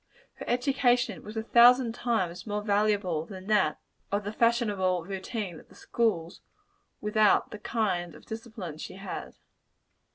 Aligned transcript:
Her 0.37 0.49
education 0.49 1.21
was 1.23 1.37
a 1.37 1.43
thousand 1.43 1.93
times 1.93 2.47
more 2.47 2.63
valuable 2.63 3.23
than 3.27 3.45
that 3.49 3.79
of 4.11 4.23
the 4.23 4.33
fashionable 4.33 5.03
routine 5.03 5.59
of 5.59 5.69
the 5.69 5.75
schools, 5.75 6.41
without 7.01 7.51
the 7.51 7.59
kind 7.59 8.15
of 8.15 8.25
discipline 8.25 8.79
she 8.79 8.95
had. 8.95 9.35